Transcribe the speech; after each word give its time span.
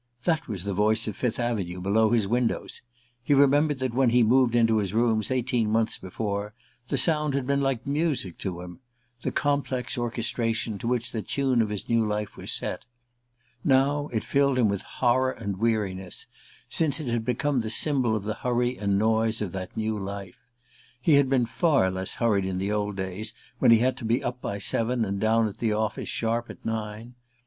That 0.23 0.47
was 0.47 0.63
the 0.63 0.73
voice 0.73 1.07
of 1.07 1.15
Fifth 1.15 1.39
Avenue 1.39 1.79
below 1.79 2.09
his 2.09 2.27
windows. 2.27 2.81
He 3.23 3.35
remembered 3.35 3.77
that 3.77 3.93
when 3.93 4.09
he 4.09 4.23
moved 4.23 4.55
into 4.55 4.79
his 4.79 4.95
rooms 4.95 5.29
eighteen 5.29 5.69
months 5.69 5.99
before, 5.99 6.55
the 6.87 6.97
sound 6.97 7.35
had 7.35 7.45
been 7.45 7.61
like 7.61 7.85
music 7.85 8.39
to 8.39 8.61
him: 8.61 8.79
the 9.21 9.31
complex 9.31 9.99
orchestration 9.99 10.79
to 10.79 10.87
which 10.87 11.11
the 11.11 11.21
tune 11.21 11.61
of 11.61 11.69
his 11.69 11.87
new 11.87 12.03
life 12.03 12.35
was 12.35 12.51
set. 12.51 12.83
Now 13.63 14.07
it 14.11 14.23
filled 14.25 14.57
him 14.57 14.69
with 14.69 14.81
horror 14.81 15.33
and 15.33 15.57
weariness, 15.57 16.25
since 16.67 16.99
it 16.99 17.05
had 17.07 17.23
become 17.23 17.61
the 17.61 17.69
symbol 17.69 18.15
of 18.15 18.23
the 18.23 18.33
hurry 18.41 18.79
and 18.79 18.97
noise 18.97 19.39
of 19.39 19.51
that 19.51 19.77
new 19.77 19.95
life. 19.99 20.39
He 20.99 21.13
had 21.13 21.29
been 21.29 21.45
far 21.45 21.91
less 21.91 22.15
hurried 22.15 22.45
in 22.45 22.57
the 22.57 22.71
old 22.71 22.95
days 22.95 23.35
when 23.59 23.69
he 23.69 23.77
had 23.77 23.97
to 23.97 24.05
be 24.05 24.23
up 24.23 24.41
by 24.41 24.57
seven, 24.57 25.05
and 25.05 25.19
down 25.19 25.47
at 25.47 25.59
the 25.59 25.73
office 25.73 26.09
sharp 26.09 26.49
at 26.49 26.65
nine. 26.65 27.13